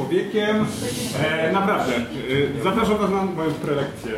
[0.00, 0.66] Człowiekiem.
[1.24, 4.12] E, naprawdę, e, zapraszam Was na moją prelekcję.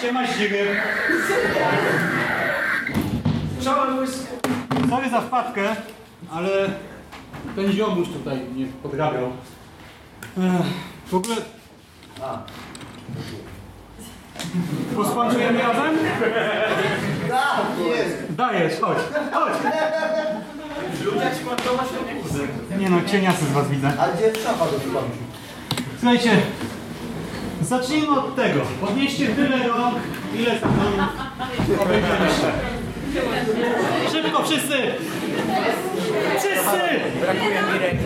[0.00, 0.76] Siema Zdzigry.
[4.90, 5.76] Sorry za wpadkę,
[6.32, 6.70] ale
[7.56, 9.30] ten ziomuś tutaj mnie podrabiał.
[10.38, 10.66] Ech,
[11.06, 11.36] w ogóle...
[14.96, 15.98] Pospączujemy razem?
[18.30, 18.98] Dajesz, chodź,
[19.32, 19.52] chodź.
[22.78, 23.92] Nie no, cieniasy z was widzę.
[23.98, 24.72] A gdzie szafa do
[26.00, 26.30] Słuchajcie,
[27.62, 28.60] zacznijmy od tego.
[28.80, 29.96] Podnieście tyle rąk,
[30.34, 30.70] ile tam
[31.80, 32.52] obejrzeliście.
[34.12, 34.76] Szybko wszyscy!
[36.38, 36.80] Wszyscy!
[37.20, 38.04] Brakuje mi ręki.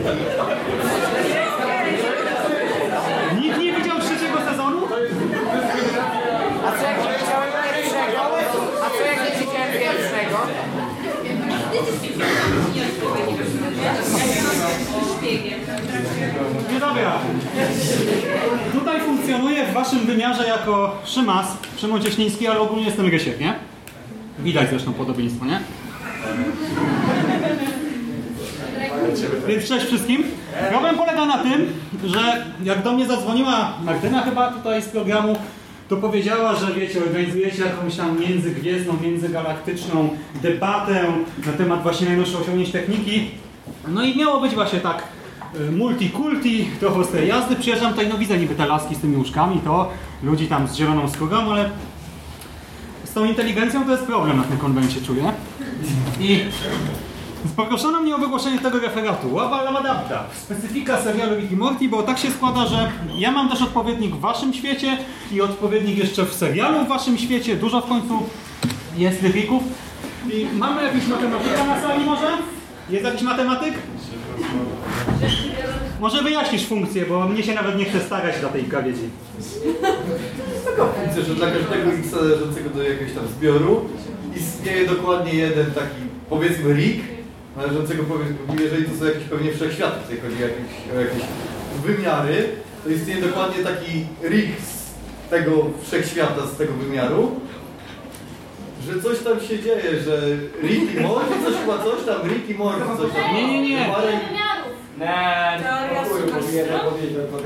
[3.41, 4.79] Nikt nie widział trzeciego sezonu?
[6.67, 8.21] A co jak nie widziałem pierwszego?
[8.85, 10.39] A co jak nie widziałem pierwszego?
[16.73, 17.19] Nie dobra.
[18.73, 23.55] Tutaj funkcjonuję w waszym wymiarze jako Szymas, Szymon Cieśliński, ale ogólnie jestem Rysiek, nie?
[24.39, 25.61] Widać zresztą podobieństwo, nie?
[29.69, 30.23] Cześć wszystkim.
[30.71, 31.73] Problem polega na tym,
[32.05, 35.37] że jak do mnie zadzwoniła Martyna chyba tutaj z programu,
[35.89, 40.09] to powiedziała, że wiecie, organizujecie jakąś tam międzygwiezdną, międzygalaktyczną
[40.43, 41.05] debatę
[41.47, 43.31] na temat właśnie najnowszych osiągnięć techniki.
[43.89, 45.03] No i miało być właśnie tak
[45.61, 47.57] y, multikulti, trochę z tej jazdy.
[47.57, 49.91] Przyjeżdżam tutaj, no widzę niby te laski z tymi łóżkami, to
[50.23, 51.71] ludzi tam z zieloną skórą, ale
[53.05, 55.33] z tą inteligencją to jest problem na tym konwencie, czuję.
[56.21, 56.41] I
[57.57, 59.35] Poproszono mnie o wygłoszenie tego referatu.
[59.35, 60.25] Łaba Lamadabda.
[60.43, 64.21] Specyfika serialu Rick i Morty, bo tak się składa, że ja mam też odpowiednik w
[64.21, 64.99] waszym świecie
[65.33, 67.57] i odpowiednik jeszcze w serialu w waszym świecie.
[67.57, 68.23] Dużo w końcu
[68.97, 69.63] jest Ricków.
[70.33, 72.27] I mamy jakiś matematyka na sali może?
[72.91, 73.75] Jest jakiś matematyk?
[76.01, 79.09] Może wyjaśnisz funkcję, bo mnie się nawet nie chce starać dla tej gawiedzi.
[81.09, 83.85] Widzę, że dla każdego X należącego do jakiegoś tam zbioru
[84.37, 87.16] istnieje dokładnie jeden taki, powiedzmy, rig,
[87.57, 91.23] należącego, powiedzmy, jeżeli to są jakieś pewnie wszechświaty, tutaj chodzi o jakieś, o jakieś
[91.85, 92.49] wymiary,
[92.85, 95.53] to istnieje dokładnie taki rig z tego
[95.87, 97.41] wszechświata, z tego wymiaru,
[98.87, 100.21] że coś tam się dzieje, że
[100.63, 103.35] Rick i Morty, coś chyba coś tam, Rick i Morty, coś tam.
[103.35, 103.87] Nie, nie, nie.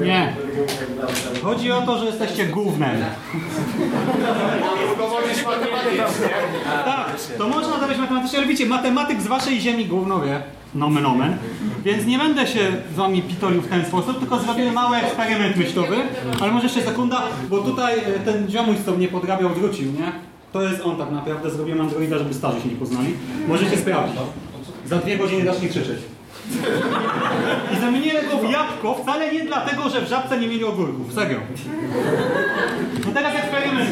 [0.06, 0.34] Nie.
[1.42, 2.96] Chodzi o to, że jesteście gównem.
[6.84, 10.42] Tak, to można dawać matematycznie, ale wiecie, matematyk z waszej ziemi gówno wie.
[10.74, 11.36] Nomen omen.
[11.84, 12.60] Więc nie będę się
[12.92, 15.96] z wami pitolił w ten sposób, tylko zrobimy mały eksperyment myślowy.
[16.40, 20.12] Ale może jeszcze sekunda, bo tutaj e, ten ziomuś, co mnie podrabiał, wrócił, nie?
[20.52, 23.14] To jest on tak naprawdę, zrobiłem androida, żeby starzy się nie poznali.
[23.48, 24.16] Możecie sprawdzić.
[24.86, 25.98] Za dwie godziny zacznie krzyczeć.
[27.76, 31.12] I zamieniłem go w jabłko wcale nie dlatego, że w żabce nie mieli ogórków.
[31.14, 31.40] Serio.
[33.06, 33.90] No teraz eksperyment.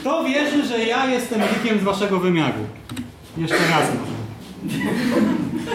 [0.00, 2.58] Kto wierzy, że ja jestem Rickiem z waszego wymiaru?
[3.36, 4.18] Jeszcze raz może.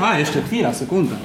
[0.01, 1.15] A, jeszcze chwila, sekunda.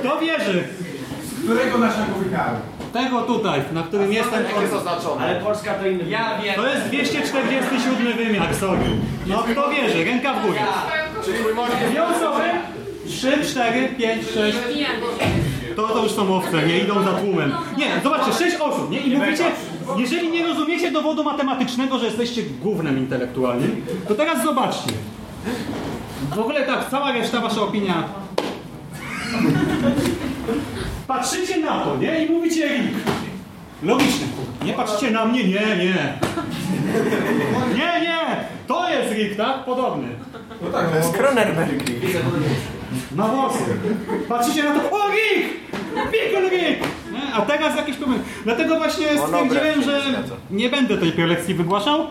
[0.00, 0.68] Kto wierzy?
[1.44, 2.56] Którego naszego wymiaru?
[2.92, 4.44] Tego tutaj, na którym jestem.
[5.20, 6.04] Ale Polska to inny.
[6.10, 6.54] Ja wiem.
[6.54, 8.84] To jest 247 wymiar, sorry.
[9.26, 10.04] No kto wierzy?
[10.04, 10.60] Ręka w górę.
[11.90, 12.42] Dwie osoby?
[13.06, 14.58] 3, 4, 5, 6.
[15.76, 17.52] To, to już są owce, nie idą za tłumem.
[17.78, 19.00] Nie, zobaczcie, 6 osób, nie?
[19.00, 19.44] I mówicie,
[19.96, 24.92] jeżeli nie rozumiecie dowodu matematycznego, że jesteście gównem intelektualnym, to teraz zobaczcie.
[26.34, 28.04] W ogóle tak, cała reszta, wasza opinia.
[31.22, 32.24] Patrzycie na to, nie?
[32.24, 32.70] I mówicie.
[33.82, 34.26] Logiczne.
[34.64, 36.18] Nie patrzcie na mnie, nie, nie.
[37.74, 38.18] Nie, nie,
[39.12, 39.64] Rick, tak?
[39.64, 40.08] Podobny.
[40.62, 41.82] No tak, to jest Cronenberg.
[43.16, 43.64] Na włosy.
[44.28, 45.48] Patrzycie na to, o Rick!
[47.12, 47.34] Nie?
[47.34, 48.22] A teraz jakiś problem.
[48.44, 50.02] Dlatego właśnie stwierdziłem, że
[50.50, 52.06] nie będę tej prelekcji wygłaszał.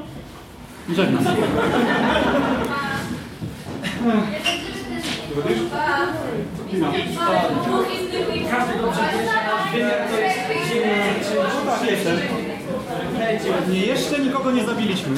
[0.96, 1.26] Żegnam.
[13.70, 15.16] Nie, jeszcze nikogo nie zabiliśmy.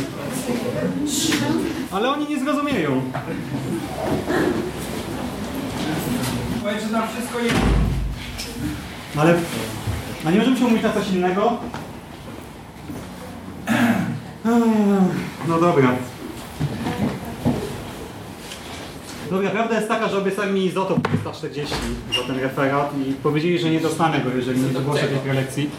[1.92, 3.02] Ale oni nie zrozumieją.
[6.64, 7.56] Powiedz, że tam wszystko jest.
[9.18, 9.36] Ale...
[10.26, 11.58] A nie możemy się umówić na coś innego?
[15.48, 15.96] No dobra.
[19.30, 21.76] Dobra, prawda jest taka, że obiecali mi izotop 340
[22.18, 25.70] za ten referat i powiedzieli, że nie dostanę go, jeżeli nie wygłoszę tej prelekcji.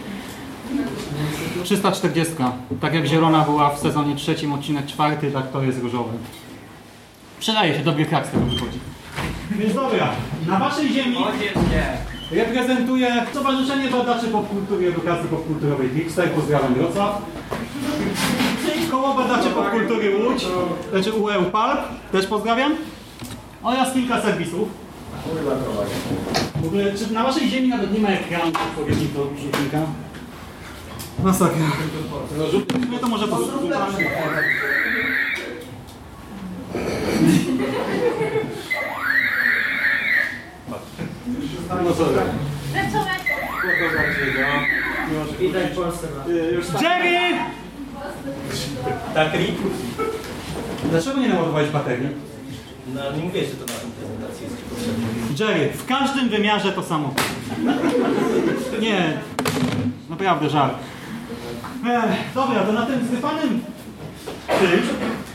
[1.64, 2.35] 340.
[2.81, 6.11] Tak jak zielona była w sezonie trzecim, odcinek czwarty, tak to jest różowy.
[7.41, 8.79] Przydaje się, dobry krak z tego wychodzi.
[9.50, 10.11] Więc dobra,
[10.47, 11.17] na waszej ziemi
[12.31, 17.23] reprezentuję Stowarzyszenie Badaczy Popkultury i Edukacji Popkulturowej Trickster, pozdrawiam Wrocław.
[18.90, 20.47] Koło Badaczy Popkultury Łódź,
[20.93, 21.81] znaczy UEU PALP,
[22.12, 22.75] też pozdrawiam.
[23.64, 24.69] Oraz kilka serwisów.
[26.62, 29.78] W ogóle, czy na waszej ziemi nawet nie ma ekranu odpowiednich do rzutnika?
[31.22, 31.66] Masakra.
[32.90, 33.69] No to może po prostu.
[41.84, 42.20] No sorry.
[46.82, 47.37] Jerry!
[49.14, 49.58] Tak, Rick?
[50.90, 52.33] Dlaczego nie naładowałeś baterii?
[52.94, 55.05] No, nie mówię, że to na tą prezentację jest potrzebne.
[55.38, 57.14] Jerry, w każdym wymiarze to samo.
[58.81, 59.12] Nie,
[60.11, 60.75] naprawdę żart.
[61.87, 63.61] Ech, dobra, to na tym zdyfanym
[64.49, 64.81] tym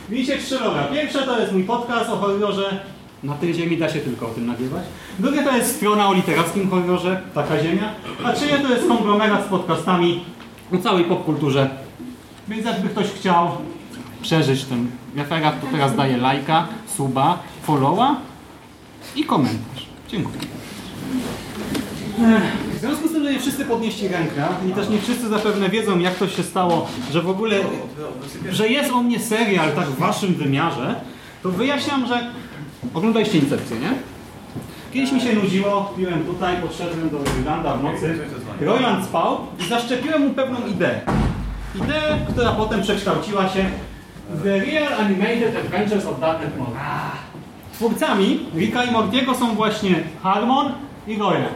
[0.09, 0.83] widzicie trzy loga.
[0.83, 2.79] Pierwsze to jest mój podcast o horrorze.
[3.23, 4.83] Na tej ziemi da się tylko o tym nagrywać.
[5.19, 7.91] Drugie to jest strona o literackim horrorze, taka ziemia.
[8.23, 10.25] A trzecie to jest konglomerat z podcastami
[10.73, 11.69] o całej popkulturze.
[12.47, 13.51] Więc jakby ktoś chciał
[14.21, 16.67] przeżyć ten referat, to teraz daje lajka,
[16.99, 18.15] suba, followa
[19.15, 19.85] i komentarz.
[20.09, 20.39] Dziękuję.
[22.75, 25.99] W związku z tym, że nie wszyscy podnieśli rękę i też nie wszyscy zapewne wiedzą,
[25.99, 27.55] jak to się stało, że w ogóle,
[28.51, 30.95] że jest o mnie serial tak w waszym wymiarze,
[31.43, 32.29] to wyjaśniam, że
[32.93, 33.93] oglądaliście Incepcję, nie?
[34.93, 38.19] Kiedyś mi się nudziło, piłem tutaj, podszedłem do Rojlanda w nocy.
[38.61, 41.01] Roland spał i zaszczepiłem mu pewną ideę.
[41.75, 43.65] Ideę, która potem przekształciła się
[44.43, 46.73] The Real Animated Adventures of Dark and Morty.
[47.73, 50.71] Twórcami Ricka i Mortiego są właśnie Harmon
[51.07, 51.49] i Royal.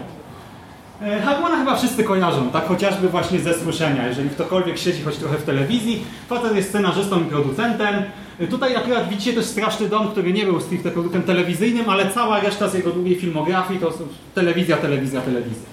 [1.01, 5.37] E, Harmona chyba wszyscy kojarzą, tak chociażby właśnie ze słyszenia, jeżeli ktokolwiek siedzi choć trochę
[5.37, 6.03] w telewizji.
[6.29, 7.95] Facet jest scenarzystą i producentem.
[8.39, 12.39] E, Tutaj akurat widzicie też Straszny Dom, który nie był stricte produktem telewizyjnym, ale cała
[12.39, 13.93] reszta z jego długiej filmografii to
[14.35, 15.69] telewizja, telewizja, telewizja.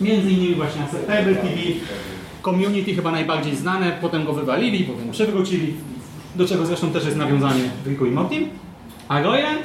[0.00, 1.54] Między innymi właśnie Acceptable TV,
[2.42, 5.74] Community chyba najbardziej znane, potem go wywalili, potem przywrócili,
[6.34, 8.48] do czego zresztą też jest nawiązanie Ricku i Mortim.
[9.08, 9.56] A Royan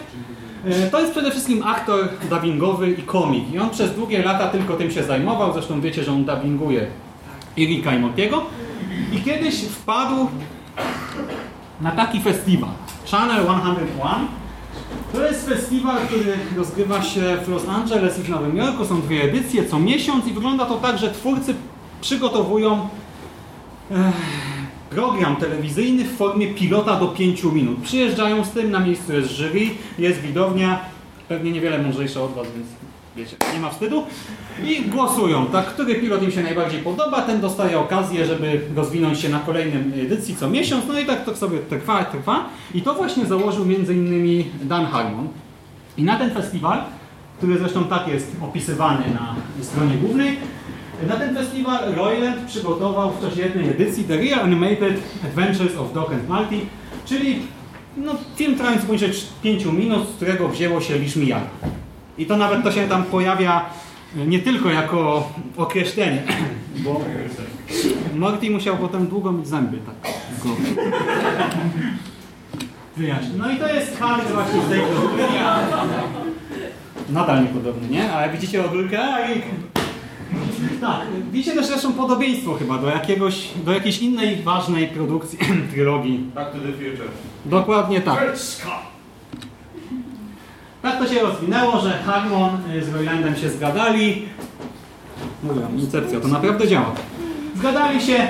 [0.66, 3.54] e, to jest przede wszystkim aktor dubbingowy i komik.
[3.54, 5.54] I on przez długie lata tylko tym się zajmował.
[5.54, 6.88] Zresztą wiecie, że on dubbinguje
[7.58, 8.46] i Ricka i Mortiego.
[9.14, 10.30] I kiedyś wpadł
[11.82, 12.70] na taki festiwal.
[13.12, 14.28] Channel 101.
[15.14, 18.86] To jest festiwal, który rozgrywa się w Los Angeles i w Nowym Jorku.
[18.86, 21.56] Są dwie edycje co miesiąc i wygląda to tak, że twórcy
[22.02, 22.90] przygotowują
[24.90, 27.82] program telewizyjny w formie pilota do 5 minut.
[27.84, 29.70] Przyjeżdżają z tym, na miejscu jest jury,
[30.00, 30.80] jest widownia,
[31.28, 32.68] pewnie niewiele mądrzejsza od Was, więc
[33.16, 34.04] wiecie, nie ma wstydu.
[34.64, 39.30] I głosują, tak, który pilot im się najbardziej podoba, ten dostaje okazję, żeby rozwinąć się
[39.30, 42.46] na kolejnym edycji co miesiąc, no i tak to sobie trwa, trwa.
[42.74, 45.28] I to właśnie założył innymi Dan Harmon.
[45.98, 46.84] I na ten festiwal,
[47.38, 50.38] który zresztą tak jest opisywany na stronie głównej,
[51.08, 56.12] na ten festiwal Royland przygotował w czasie jednej edycji The Real Animated Adventures of Doc
[56.12, 56.56] and Marty,
[57.06, 57.42] czyli
[57.98, 59.12] no, film trwający poniżej
[59.44, 61.46] 5 minut, z którego wzięło się Lisz Mijana.
[62.18, 63.66] I to nawet to się tam pojawia
[64.18, 66.24] e, nie tylko jako określenie,
[66.84, 67.02] bo
[68.16, 70.14] Morty musiał potem długo mieć zęby, tak.
[73.38, 75.26] No i to jest Harry właśnie z tej produkcji.
[77.10, 78.12] Nadal niepodobny, nie?
[78.12, 79.00] Ale widzicie ogórkę?
[80.82, 85.40] Tak, widzicie też zresztą podobieństwo chyba do jakiegoś, do jakiejś innej ważnej produkcji
[85.74, 86.18] trylogii.
[86.36, 87.10] Back to the future.
[87.46, 88.34] Dokładnie tak.
[90.82, 94.26] Tak to się rozwinęło, że Harmon y, z Roylandem się zgadali.
[95.44, 96.92] Mówię, incepcja, to naprawdę działa.
[97.56, 98.28] Zgadali się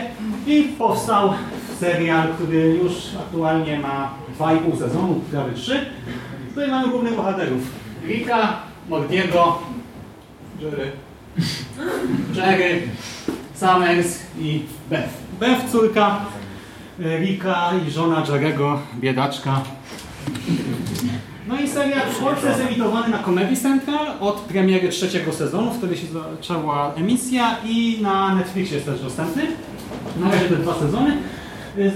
[0.47, 1.33] i powstał
[1.79, 5.85] serial, który już aktualnie ma 2,5 sezonu, prawie 3.
[6.49, 7.61] Tutaj mamy głównych bohaterów.
[8.07, 8.53] Rika,
[8.89, 9.59] Mordiego,
[10.59, 10.91] Jerry,
[12.35, 12.81] Jerry,
[13.55, 15.09] Summers i Beth.
[15.39, 16.25] Beth córka
[16.99, 19.61] e, Rika i żona Jerego, biedaczka.
[21.47, 26.07] No i serial Polsce jest emitowany na Comedy Central od premiery trzeciego sezonu, wtedy się
[26.07, 29.43] zaczęła emisja i na Netflixie jest też dostępny.
[30.19, 31.17] Na razie te dwa sezony
[31.77, 31.95] y, z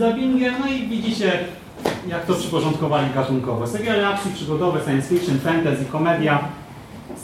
[0.60, 1.40] no i widzicie
[2.08, 3.68] jak to przyporządkowali gatunkowo.
[3.68, 6.40] Seriale akcji przygodowe, science fiction, fantasy, komedia,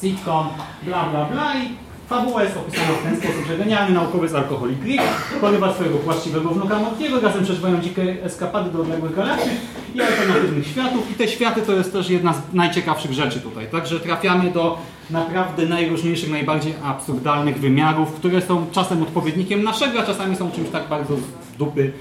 [0.02, 0.48] sitcom,
[0.84, 5.04] bla bla bla i fabuła jest opisana w ten sposób, że genialny naukowiec alkoholik Rick
[5.42, 9.54] porywa swojego płaczliwego wnuka Mortiego, razem przeżywają dzikie eskapady do odległych galaktyk
[9.96, 14.00] i alternatywnych światów i te światy to jest też jedna z najciekawszych rzeczy tutaj, także
[14.00, 14.78] trafiamy do
[15.10, 20.88] naprawdę najróżniejszych, najbardziej absurdalnych wymiarów, które są czasem odpowiednikiem naszego, a czasami są czymś tak
[20.88, 21.92] bardzo z dupy,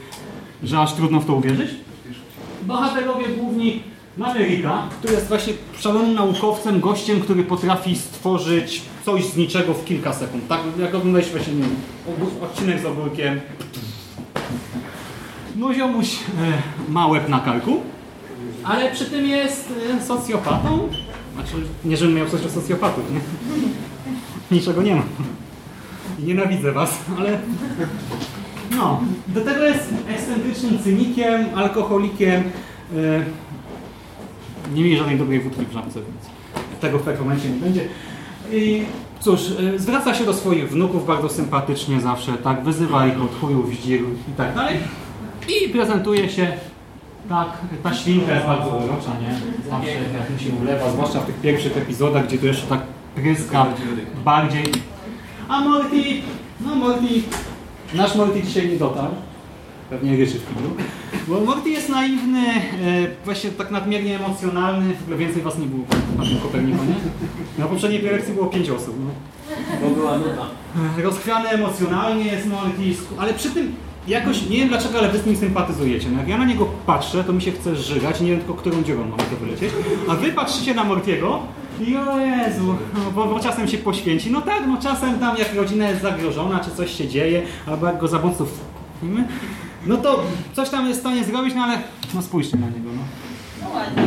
[0.62, 1.70] że aż trudno w to uwierzyć.
[2.62, 3.82] Bohaterowie główni
[4.18, 9.84] mamy Rika, który jest właśnie szalonym naukowcem, gościem, który potrafi stworzyć coś z niczego w
[9.84, 10.48] kilka sekund.
[10.48, 11.76] Tak jak oglądaliście właśnie nie wiem,
[12.42, 13.40] odcinek z ogórkiem.
[15.56, 17.80] No ziomuś e, ma łeb na karku,
[18.64, 20.88] ale przy tym jest e, socjopatą.
[21.34, 21.52] Znaczy,
[21.84, 23.20] nie żebym miał coś o socjopatów, nie?
[24.58, 25.02] Niczego nie ma.
[26.18, 27.38] I nienawidzę was, ale
[28.76, 32.42] no, do tego jest ekscentrycznym cynikiem, alkoholikiem.
[32.96, 33.47] e,
[34.74, 37.88] nie mieli żadnej dobrej wódki w żabce, więc tego w pewnym momencie nie będzie.
[38.52, 38.82] I
[39.20, 39.40] cóż,
[39.74, 44.00] e, zwraca się do swoich wnuków bardzo sympatycznie zawsze, tak, wyzywa ich od chujów, zdzir
[44.00, 44.76] i tak dalej.
[45.48, 46.52] I prezentuje się
[47.28, 47.48] tak,
[47.82, 49.34] ta świnka jest bardzo urocza, nie?
[49.70, 52.80] Zawsze jak mi się ulewa, zwłaszcza w tych pierwszych epizodach, gdzie to jeszcze tak
[53.14, 53.66] pryska
[54.24, 54.64] bardziej.
[55.48, 56.02] A Morty,
[56.60, 57.06] no Morty,
[57.94, 59.14] nasz Morty dzisiaj nie dotarł.
[59.90, 60.70] Pewnie ryczy w kiblu.
[61.28, 62.60] Bo Morty jest naiwny, e,
[63.24, 64.94] właśnie tak nadmiernie emocjonalny.
[64.94, 65.84] W ogóle więcej was nie było
[66.18, 66.94] na tym Kopernikonie.
[67.58, 68.94] Na poprzedniej prelekcji było pięć osób.
[69.04, 69.10] No.
[69.82, 70.46] Bo była nuda.
[70.98, 72.82] E, Rozchwiany emocjonalnie jest Morty,
[73.18, 73.74] ale przy tym
[74.08, 76.08] jakoś, nie wiem dlaczego, ale wy z nim sympatyzujecie.
[76.12, 78.82] No jak ja na niego patrzę, to mi się chce żygać, nie wiem tylko którą
[78.82, 79.70] dziurą mam to wylecieć.
[80.08, 81.40] A wy patrzycie na Mortiego
[81.86, 84.30] i o Jezu, no, bo, bo czasem się poświęci.
[84.30, 87.98] No tak, no czasem tam jak rodzina jest zagrożona, czy coś się dzieje, albo jak
[87.98, 88.60] go zabójców
[88.96, 89.28] wpłymy,
[89.86, 91.78] no to coś tam jest w stanie zrobić, no ale
[92.14, 92.90] no spójrzcie na niego.
[92.94, 93.02] No.
[93.62, 94.02] No ładnie.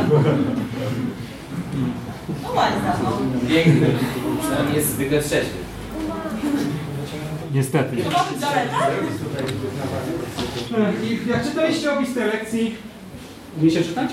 [2.42, 3.48] No ładnie, no.
[3.48, 3.86] Piękny.
[4.40, 5.58] Przynajmniej jest zwykle trzeźwy.
[7.54, 7.96] Niestety.
[8.40, 8.88] Zaleta?
[11.04, 12.74] I jak czytaliście opis tej lekcji,
[13.60, 14.10] umiecie czytać?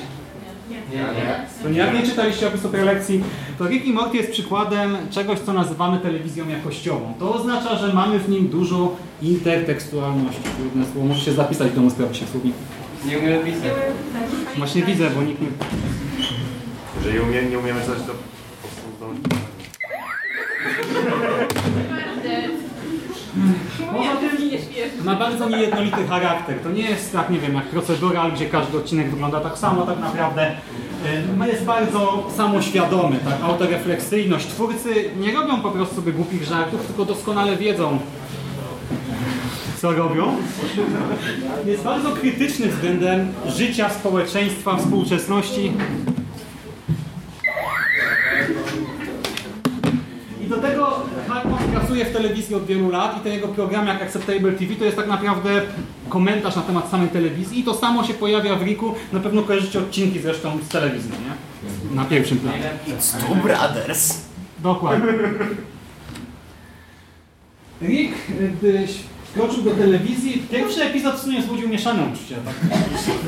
[0.69, 1.45] Nie, nie.
[1.63, 3.23] To nie, jak nie czytaliście opisu tej lekcji,
[3.57, 7.13] to Rick i Morty jest przykładem czegoś, co nazywamy telewizją jakościową.
[7.19, 10.41] To oznacza, że mamy w nim dużo intertekstualności.
[10.57, 12.57] Trudne słowo, muszę się zapisać w domu, sprawdzić się w słowniku.
[13.05, 13.71] Nie umiem pisać.
[14.57, 15.47] Właśnie widzę, bo nikt nie...
[16.97, 18.13] Jeżeli umie, nie umiemy coś, to
[18.61, 19.23] po prostu zdążyć.
[23.97, 24.29] Poza tym
[25.05, 26.59] ma bardzo niejednolity charakter.
[26.59, 29.99] To nie jest tak, nie wiem, jak procedural, gdzie każdy odcinek wygląda tak samo, tak
[29.99, 30.51] naprawdę
[31.45, 34.47] y, jest bardzo samoświadomy, tak, autorefleksyjność.
[34.47, 37.99] Twórcy nie robią po prostu sobie głupich żartów, tylko doskonale wiedzą,
[39.81, 40.35] co robią.
[41.65, 45.71] Jest bardzo krytyczny względem życia, społeczeństwa, współczesności.
[50.41, 54.01] I do tego Hartman pracuje w telewizji od wielu lat i ten jego program jak
[54.01, 55.61] Acceptable TV to jest tak naprawdę
[56.09, 58.95] komentarz na temat samej telewizji i to samo się pojawia w Riku.
[59.13, 61.95] Na pewno kojarzycie odcinki zresztą z telewizji, nie?
[61.95, 62.69] Na pierwszym planie.
[63.27, 64.21] Two Brothers.
[64.59, 65.13] Dokładnie.
[67.81, 68.13] Rick,
[68.59, 68.87] gdy
[69.23, 72.55] wkroczył do telewizji, pierwszy epizod w sumie wzbudził mieszane uczucia, tak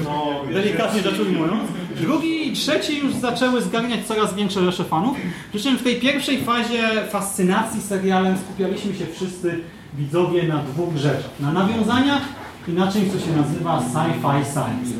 [0.03, 1.63] no, delikatnie rzecz ujmując.
[1.95, 5.17] Drugi i trzeci już zaczęły zgarniać coraz większe rzesze fanów.
[5.53, 9.59] Przy czym w tej pierwszej fazie fascynacji serialem skupialiśmy się wszyscy
[9.93, 11.29] widzowie na dwóch rzeczach.
[11.39, 12.21] Na nawiązaniach
[12.67, 14.91] i na czymś, co się nazywa sci-fi science.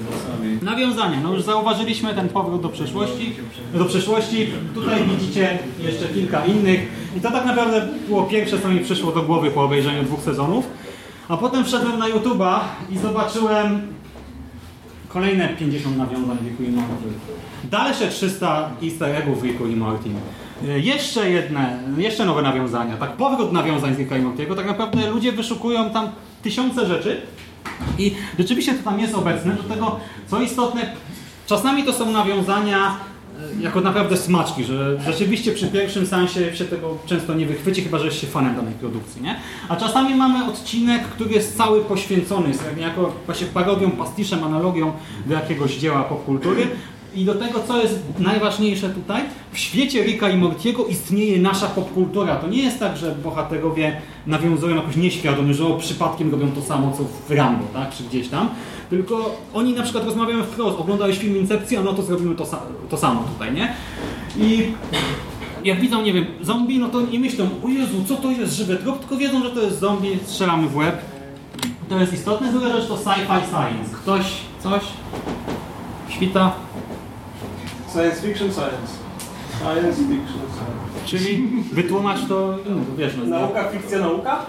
[0.62, 1.20] Nawiązania.
[1.24, 3.36] No już zauważyliśmy ten powrót do przeszłości.
[3.74, 4.48] Do przeszłości.
[4.74, 6.80] Tutaj widzicie jeszcze kilka innych.
[7.18, 10.68] I to tak naprawdę było pierwsze, co mi przyszło do głowy po obejrzeniu dwóch sezonów.
[11.28, 13.82] A potem wszedłem na YouTube'a i zobaczyłem
[15.14, 16.92] kolejne 50 nawiązań w Riku i Morty.
[17.64, 20.10] Dalsze 300 easter eggów w Riku i Morty.
[20.68, 22.98] Y, Jeszcze jedne, jeszcze nowe nawiązania.
[22.98, 24.56] Tak, powrót nawiązań z Ricka i Mortiego.
[24.56, 26.10] Tak naprawdę ludzie wyszukują tam
[26.44, 27.22] tysiące rzeczy.
[27.98, 29.56] I rzeczywiście to tam jest obecne.
[29.56, 30.96] Do tego, co istotne,
[31.48, 32.92] czasami to są nawiązania e,
[33.60, 38.06] jako naprawdę smaczki, że rzeczywiście przy pierwszym sensie się tego często nie wychwyci, chyba że
[38.06, 39.36] jest się fanem danej produkcji, nie?
[39.70, 44.92] A czasami mamy odcinek, który jest cały poświęcony, jest jako właśnie parodią, pastiszem, analogią
[45.26, 46.68] do jakiegoś dzieła popkultury.
[47.16, 52.36] I do tego, co jest najważniejsze tutaj, w świecie Ricka i Mortiego istnieje nasza popkultura.
[52.36, 56.92] To nie jest tak, że bohaterowie nawiązują jakoś nieświadomie, że o, przypadkiem robią to samo,
[56.98, 58.50] co w Rambo, tak, czy gdzieś tam.
[58.90, 62.46] Tylko oni na przykład rozmawiają wprost, oglądałeś film Incepcja, no to zrobimy to,
[62.90, 63.74] to samo tutaj, nie?
[64.38, 64.72] I
[65.64, 68.78] jak widzą, nie wiem, zombie, no to nie myślą, o Jezu, co to jest żywy
[68.78, 71.02] trop, tylko wiedzą, że to jest zombie, strzelamy w łeb.
[71.90, 73.96] To jest istotne, druga rzecz to sci-fi science.
[74.02, 74.26] Ktoś,
[74.64, 74.82] coś,
[76.10, 76.52] świta,
[77.94, 78.92] Science fiction, science.
[79.60, 81.06] Science fiction, science.
[81.06, 84.46] czyli wytłumacz to, no, wiesz, no, Nauka, fikcja, nauka?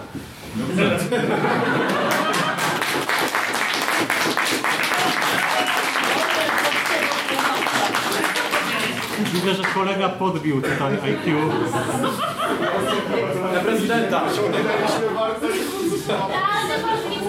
[9.33, 11.39] widzę, że kolega podbił tutaj IQ.
[13.53, 14.21] Na prezydenta.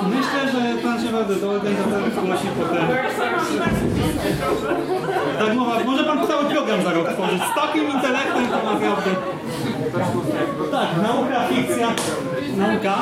[0.09, 2.87] Myślę, że pan się bardzo do organizatorów zgłosi potem.
[5.39, 7.43] Tak mowa, może pan cały program za rok tworzyć.
[7.53, 9.11] Z takim intelektem to naprawdę.
[10.71, 11.89] Tak, nauka, fikcja,
[12.57, 12.95] nauka.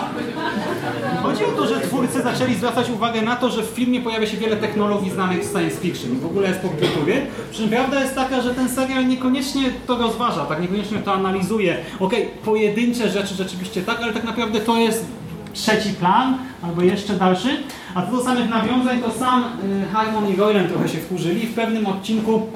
[1.22, 4.36] Chodzi o to, że twórcy zaczęli zwracać uwagę na to, że w filmie pojawia się
[4.36, 6.18] wiele technologii znanych z science fiction.
[6.20, 7.26] W ogóle jest popkultury.
[7.50, 11.76] Przy czym prawda jest taka, że ten serial niekoniecznie to rozważa, tak niekoniecznie to analizuje.
[12.00, 15.04] Okej, pojedyncze rzeczy rzeczywiście tak, ale tak naprawdę to jest
[15.52, 17.56] trzeci plan, albo jeszcze dalszy.
[17.94, 21.46] A co do samych nawiązań, to sam y, Harmon i Royland trochę się wkurzyli.
[21.46, 22.46] W pewnym odcinku,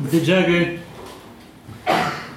[0.00, 0.78] gdy Jerry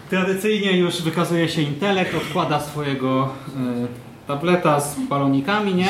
[0.09, 5.89] tradycyjnie już wykazuje się intelekt, odkłada swojego y, tableta z balonikami, nie?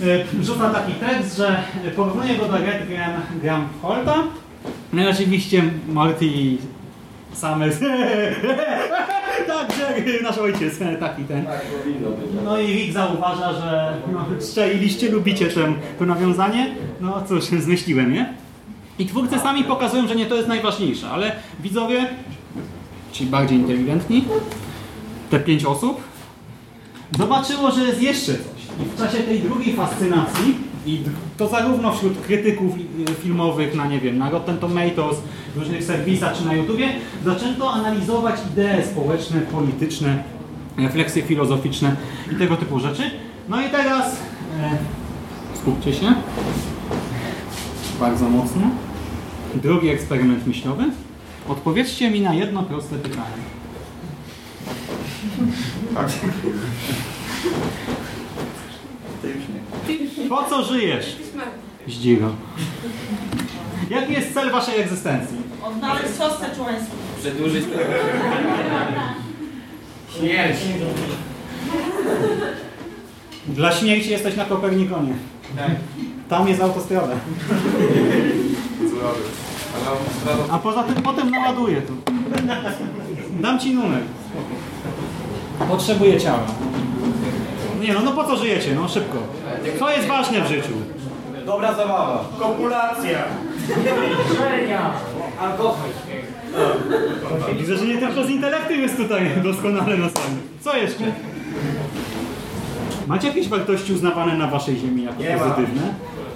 [0.00, 1.62] Y, Rzuca taki tekst, że
[1.96, 4.14] porównuje go do Red Graham, Graham Holta.
[4.92, 6.58] No i oczywiście Marty i
[7.32, 7.76] Summers.
[9.46, 11.46] tak, Jerry, nasz ojciec, taki ten.
[12.44, 16.74] No i Rick zauważa, że no, strzeliście, lubicie ten, to nawiązanie.
[17.00, 18.34] No cóż, zmyśliłem, nie?
[18.98, 22.08] I twórcy sami pokazują, że nie to jest najważniejsze, ale widzowie,
[23.12, 24.24] ci bardziej inteligentni,
[25.30, 26.00] te pięć osób,
[27.18, 28.64] zobaczyło, że jest jeszcze coś.
[28.82, 30.56] I w czasie tej drugiej fascynacji,
[30.86, 31.02] i
[31.36, 32.74] to zarówno wśród krytyków
[33.22, 35.16] filmowych na, nie wiem, na Rotten Tomatoes,
[35.56, 36.88] różnych serwisach czy na YouTubie,
[37.24, 40.22] zaczęto analizować idee społeczne, polityczne,
[40.78, 41.96] refleksje filozoficzne
[42.32, 43.02] i tego typu rzeczy.
[43.48, 44.16] No i teraz
[44.60, 44.78] e,
[45.60, 46.14] skupcie się
[48.00, 48.62] bardzo mocno.
[49.54, 50.84] Drugi eksperyment myślowy.
[51.48, 53.44] Odpowiedzcie mi na jedno proste pytanie.
[60.34, 61.16] Po co żyjesz?
[61.88, 62.30] Zdzigo.
[63.90, 65.36] Jaki jest cel waszej egzystencji?
[65.62, 66.92] Odnaleźć sos seczułański.
[67.20, 67.64] Przedłużyć
[70.18, 70.58] Śmierć.
[73.48, 75.12] Dla śmierci jesteś na Kopernikonie.
[76.28, 77.14] Tam jest autostrada.
[80.50, 81.92] A poza tym potem naładuję tu.
[83.40, 84.02] Dam ci numer.
[85.68, 86.46] Potrzebuję ciała.
[87.80, 88.74] Nie no, no po co żyjecie?
[88.74, 89.18] No szybko.
[89.78, 90.72] Co jest ważne w życiu?
[91.46, 92.24] Dobra zabawa.
[92.38, 93.18] Kopulacja.
[95.40, 95.88] Alkohol.
[97.58, 100.36] Widzę, że nie tylko z intelektem jest tutaj doskonale na sali.
[100.60, 101.04] Co jeszcze?
[103.06, 105.42] Macie jakieś wartości uznawane na waszej ziemi jako Nie ma.
[105.44, 105.82] pozytywne?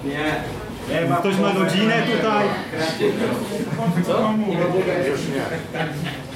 [0.05, 0.35] Nie.
[1.01, 2.47] Nie ma Ktoś ma rodzinę tutaj?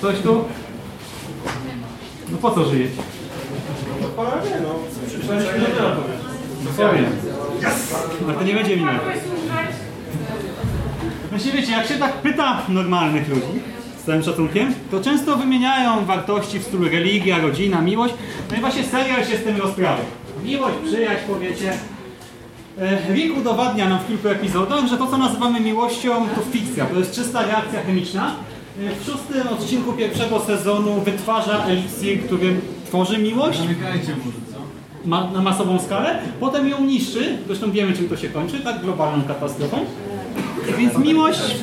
[0.01, 0.45] Coś tu?
[2.31, 3.03] No po co żyjecie?
[6.77, 7.09] Serio.
[8.29, 8.99] Ale to nie będzie minęło.
[11.31, 13.43] Właśnie wiecie, jak się tak pyta normalnych ludzi,
[14.03, 18.15] z całym szacunkiem, to często wymieniają wartości w stylu religia, rodzina, miłość.
[18.51, 20.05] No i właśnie serial się z tym rozprawia.
[20.45, 21.73] Miłość, przyjaźń, powiecie.
[22.79, 26.99] E, Rick udowadnia nam w kilku epizodach, że to co nazywamy miłością to fikcja, to
[26.99, 28.35] jest czysta reakcja chemiczna.
[28.81, 32.55] E, W szóstym odcinku pierwszego sezonu wytwarza eliksir, który
[32.87, 33.59] tworzy miłość
[35.05, 39.25] ma, na masową skalę, potem ją niszczy, zresztą wiemy czym to się kończy, tak globalną
[39.25, 39.79] katastrofą.
[40.79, 41.57] Więc miłość,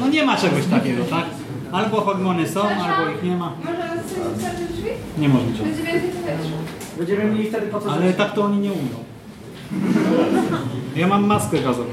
[0.00, 1.24] no nie ma czegoś takiego, tak?
[1.72, 3.52] Albo hormony są, albo ich nie ma.
[3.64, 4.90] Można zamknąć drzwi?
[5.18, 5.64] Nie powietrza.
[6.98, 8.98] Będziemy mieli wtedy po co Ale tak to oni nie umią.
[10.96, 11.90] Ja mam maskę gazową.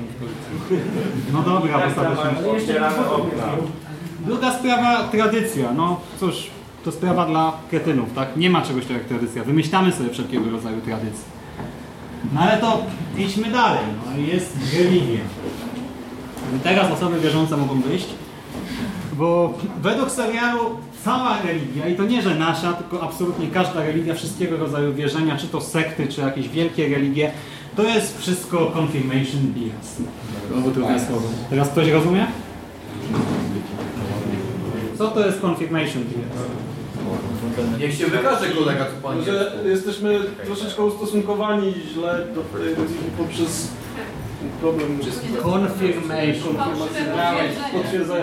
[1.33, 2.51] No dobra, postawiliśmy.
[2.51, 3.43] Otwieramy okna.
[4.19, 5.73] Druga sprawa, tradycja.
[5.73, 6.49] No cóż,
[6.85, 8.37] to sprawa dla kretynów, tak?
[8.37, 9.43] Nie ma czegoś takiego jak tradycja.
[9.43, 11.25] Wymyślamy sobie wszelkiego rodzaju tradycje.
[12.33, 12.83] No ale to
[13.17, 13.83] idźmy dalej.
[14.05, 15.19] No, jest religia.
[16.63, 18.07] Teraz osoby wierzące mogą wyjść.
[19.13, 20.59] Bo według serialu
[21.05, 25.47] cała religia, i to nie, że nasza, tylko absolutnie każda religia, wszystkiego rodzaju wierzenia, czy
[25.47, 27.31] to sekty, czy jakieś wielkie religie,
[27.75, 30.01] to jest wszystko confirmation bias.
[30.51, 31.27] Znowu trudne słowo.
[31.49, 32.27] Teraz ktoś rozumie?
[34.97, 36.74] Co to jest confirmation bias?
[37.79, 43.67] Niech się wykaże kolega, co pan Że jesteśmy troszeczkę ustosunkowani źle do tej religii poprzez
[44.61, 44.99] problem
[45.43, 46.55] Confirmation.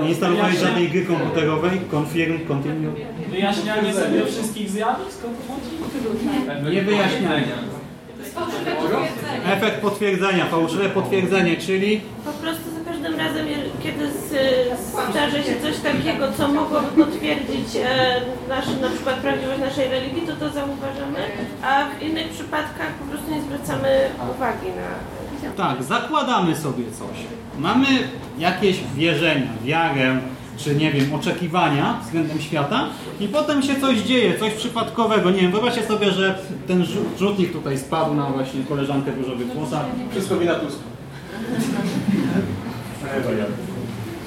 [0.03, 1.81] Nie instalowałeś żadnej gry komputerowej?
[1.93, 2.93] Confirm, continue.
[3.31, 5.19] Wyjaśnianie sobie wszystkich zjawisk?
[6.73, 7.47] Nie wyjaśnianie.
[9.47, 14.11] Efekt potwierdzenia, fałszywe potwierdzenie, czyli Po prostu za każdym razem, je- kiedy
[15.11, 20.33] zdarzy się coś takiego, co mogłoby potwierdzić e, nasz, na przykład prawdziwość naszej religii, to
[20.33, 21.19] to zauważamy,
[21.63, 23.89] a w innych przypadkach po prostu nie zwracamy
[24.37, 25.53] uwagi na...
[25.57, 27.17] tak, zakładamy sobie coś.
[27.59, 27.87] Mamy
[28.39, 30.19] jakieś wierzenia, wiarę,
[30.57, 32.87] czy nie wiem, oczekiwania względem świata
[33.21, 35.31] i potem się coś dzieje, coś przypadkowego.
[35.31, 39.47] Nie wiem, wyobraźcie sobie, że ten rzu- rzutnik tutaj spadł na właśnie koleżankę w różowych
[39.47, 39.85] włosach.
[40.11, 40.83] Wszystko wina Tuska.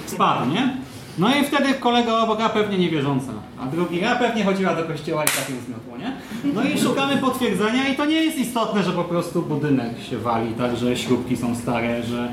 [0.05, 0.77] Spadł, nie?
[1.17, 5.23] No i wtedy kolega obok, a pewnie niewierząca, a drugi, a pewnie chodziła do kościoła
[5.23, 6.11] i tak ją zmiotło, nie?
[6.53, 10.53] No i szukamy potwierdzenia i to nie jest istotne, że po prostu budynek się wali,
[10.53, 12.31] tak, że śrubki są stare, że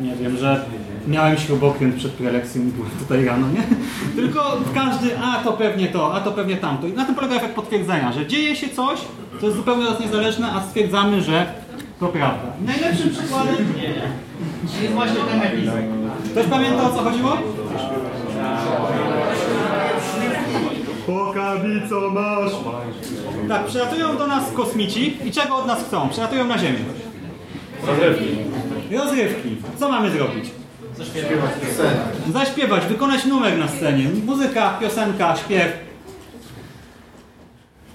[0.00, 0.64] nie wiem, że
[1.08, 3.62] miałem śrubokręt przed prelekcją i byłem tutaj rano, nie?
[4.22, 6.86] Tylko każdy, a to pewnie to, a to pewnie tamto.
[6.86, 8.98] I na tym polega efekt potwierdzenia, że dzieje się coś,
[9.40, 11.46] co jest zupełnie od nas niezależne, a stwierdzamy, że
[12.00, 12.52] to prawda.
[12.66, 13.56] Najlepszym przykładem
[14.82, 15.74] jest właśnie ten epizod.
[16.32, 17.38] Ktoś pamięta o co chodziło?
[21.06, 22.52] Pokażi co masz.
[23.48, 26.08] Tak, przylatują do nas kosmici i czego od nas chcą?
[26.08, 26.78] Przylatują na Ziemię.
[27.86, 28.36] Rozrywki.
[28.90, 29.56] Rozrywki.
[29.78, 30.44] Co mamy zrobić?
[31.76, 32.32] Sen.
[32.32, 34.04] Zaśpiewać, wykonać numer na scenie.
[34.26, 35.72] Muzyka, piosenka, śpiew.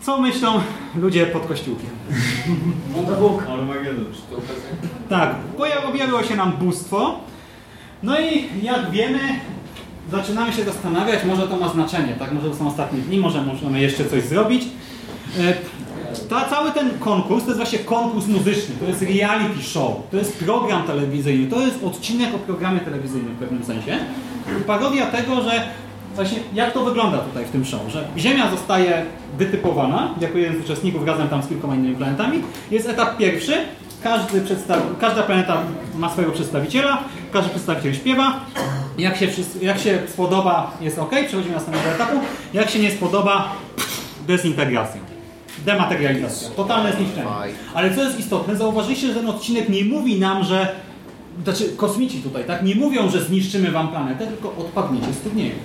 [0.01, 0.61] Co myślą
[0.95, 1.89] ludzie pod kościółkiem?
[5.09, 5.35] Tak,
[5.91, 7.19] pojawiło się nam bóstwo.
[8.03, 9.19] No i jak wiemy,
[10.11, 12.31] zaczynamy się zastanawiać, może to ma znaczenie, tak?
[12.31, 14.63] Może to są ostatnie dni, może możemy jeszcze coś zrobić.
[15.39, 15.53] E,
[16.29, 20.37] Ta, cały ten konkurs to jest właśnie konkurs muzyczny, to jest reality show, to jest
[20.37, 23.97] program telewizyjny, to jest odcinek o programie telewizyjnym w pewnym sensie.
[24.67, 25.67] Parodia tego, że
[26.15, 29.05] właśnie jak to wygląda tutaj w tym show, że Ziemia zostaje
[29.37, 32.41] wytypowana jako jeden z uczestników razem tam z kilkoma innymi planetami.
[32.71, 33.53] Jest etap pierwszy,
[34.03, 34.79] każdy przedstaw...
[34.99, 35.57] każda planeta
[35.95, 38.39] ma swojego przedstawiciela, każdy przedstawiciel śpiewa.
[38.97, 39.65] Jak się, wszyscy...
[39.65, 42.19] jak się spodoba, jest ok, przechodzimy do następnego etapu.
[42.53, 43.55] Jak się nie spodoba,
[44.27, 45.01] dezintegracja.
[45.65, 46.49] Dematerializacja.
[46.49, 47.27] Totalne zniszczenie.
[47.73, 50.75] Ale co jest istotne, zauważyliście, że ten odcinek nie mówi nam, że
[51.43, 52.63] znaczy kosmici tutaj, tak?
[52.63, 55.55] Nie mówią, że zniszczymy wam planetę, tylko odpadniecie z turnieju.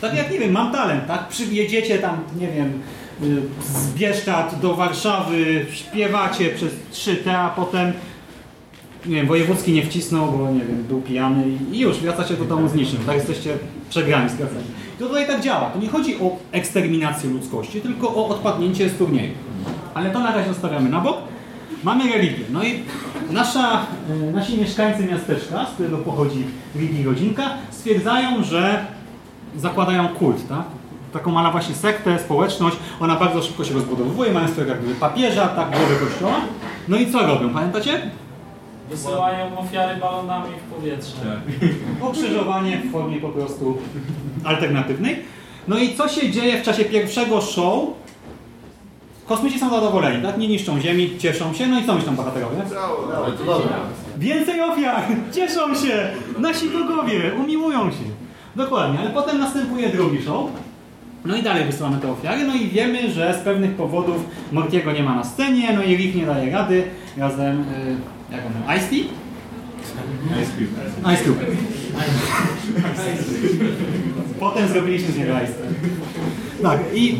[0.00, 1.28] Tak jak, nie wiem, mam talent, tak?
[1.28, 2.82] Przyjedziecie tam, nie wiem,
[3.64, 7.92] z Bieszczad do Warszawy, śpiewacie przez 3T, a potem
[9.06, 12.68] nie wiem, wojewódzki nie wcisnął, bo nie wiem, był pijany i- już wracacie do domu
[12.68, 13.14] z niczym, tak?
[13.16, 13.54] Jesteście
[13.90, 14.64] przegrani, skracani.
[14.98, 15.70] To tutaj tak działa.
[15.70, 19.32] To nie chodzi o eksterminację ludzkości, tylko o odpadnięcie z turnieju.
[19.94, 21.16] Ale to na razie zostawiamy na bok.
[21.84, 22.44] Mamy religię.
[22.50, 22.74] No i
[23.30, 23.86] nasza,
[24.28, 26.44] e, nasi mieszkańcy miasteczka, z którego pochodzi
[26.76, 28.84] Ligi Rodzinka, stwierdzają, że
[29.56, 30.62] zakładają kult, tak?
[31.12, 35.70] Taką ma właśnie sektę, społeczność, ona bardzo szybko się rozbudowuje, mają swojego jakby papieża, tak,
[35.70, 36.40] głowy kościoła.
[36.88, 38.10] No i co robią, pamiętacie?
[38.90, 41.40] Wysyłają ofiary balonami w powietrze.
[42.00, 43.78] Okrzyżowanie w formie po prostu
[44.44, 45.22] alternatywnej.
[45.68, 47.84] No i co się dzieje w czasie pierwszego show?
[49.26, 50.38] Kosmici są zadowoleni, tak?
[50.38, 51.66] Nie niszczą Ziemi, cieszą się.
[51.66, 52.56] No i co myślą bohaterowie?
[53.16, 53.76] Ale to dobra.
[54.18, 55.02] Więcej ofiar!
[55.34, 56.10] Cieszą się!
[56.38, 58.04] Nasi bogowie umiłują się.
[58.56, 60.50] Dokładnie, ale potem następuje drugi show.
[61.24, 64.16] No i dalej wysyłamy te ofiary, no i wiemy, że z pewnych powodów
[64.52, 66.84] Mortiego nie ma na scenie, no i Rick nie daje rady
[67.16, 67.64] razem, y,
[68.32, 68.96] jak on miał, Ice-T?
[71.14, 71.44] Ice Cube.
[74.40, 75.52] Potem zrobiliśmy z niego Ice
[76.62, 77.18] Tak, i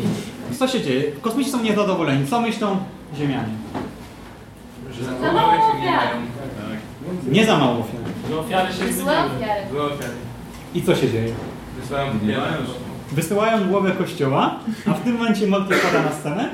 [0.59, 1.03] co się dzieje?
[1.21, 2.27] Kosmici są niezadowoleni.
[2.27, 2.77] Co myślą
[3.17, 3.53] Ziemianie?
[5.21, 6.07] Za mało ofiar.
[7.31, 8.01] Nie za mało ofiar.
[8.29, 8.93] Że ofiary się
[9.71, 10.13] Złe ofiary.
[10.75, 11.33] I co się dzieje?
[13.11, 14.55] Wysyłają głowę kościoła,
[14.87, 16.49] a w tym momencie Morty pada na scenę.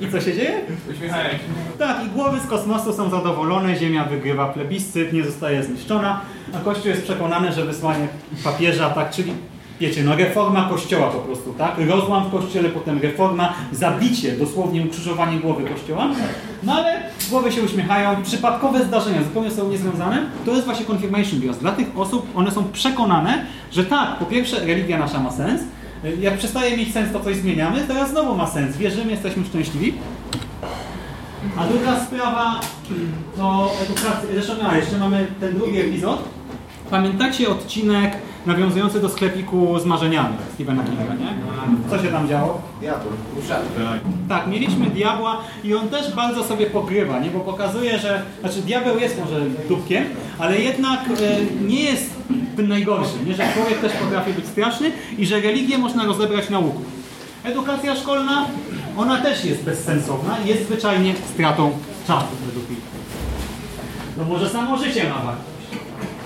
[0.00, 0.60] I co się dzieje?
[0.90, 1.38] Uśmiechają się.
[1.78, 6.20] Tak, i głowy z kosmosu są zadowolone, Ziemia wygrywa plebiscyt, nie zostaje zniszczona,
[6.54, 8.08] a Kościół jest przekonany, że wysłanie
[8.44, 9.32] papieża, tak, czyli
[9.80, 11.74] wiecie, no reforma Kościoła po prostu, tak?
[11.88, 16.08] Rozłam w Kościele, potem reforma, zabicie, dosłownie ukrzyżowanie głowy Kościoła.
[16.62, 21.58] No ale głowy się uśmiechają, przypadkowe zdarzenia, zupełnie są niezwiązane, to jest właśnie confirmation bias.
[21.58, 25.60] Dla tych osób one są przekonane, że tak, po pierwsze religia nasza ma sens,
[26.20, 29.94] jak przestaje mieć sens, to coś zmieniamy, teraz znowu ma sens, wierzymy, jesteśmy szczęśliwi.
[31.56, 32.60] A druga sprawa
[33.36, 36.24] to edukacja, zresztą a, jeszcze mamy ten drugi epizod.
[36.90, 41.34] Pamiętacie odcinek nawiązujący do sklepiku z marzeniami Stephena Kinga, nie?
[41.90, 42.62] Co się tam działo?
[42.80, 43.12] Diabły.
[44.28, 47.30] Tak, mieliśmy diabła i on też bardzo sobie pokrywa, nie?
[47.30, 50.04] bo pokazuje, że znaczy diabeł jest może dupkiem,
[50.38, 52.10] ale jednak e, nie jest
[52.56, 53.34] tym najgorszym, nie?
[53.34, 56.82] że człowiek też potrafi być straszny i że religię można rozebrać na łuku.
[57.44, 58.46] Edukacja szkolna,
[58.96, 61.72] ona też jest bezsensowna i jest zwyczajnie stratą
[62.06, 62.78] czasu według mnie.
[64.18, 65.49] No może samo życie ma wartość.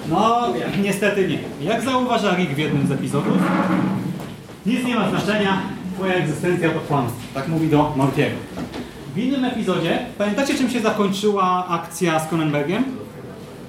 [0.08, 0.48] No,
[0.82, 1.38] niestety nie.
[1.66, 3.38] Jak zauważa Rick w jednym z epizodów,
[4.66, 5.62] nic nie ma znaczenia,
[5.94, 7.20] twoja egzystencja to kłamstwo.
[7.34, 8.36] Tak mówi do Mortiego.
[9.14, 12.84] W innym epizodzie, pamiętacie czym się zakończyła akcja z Cronenbergiem?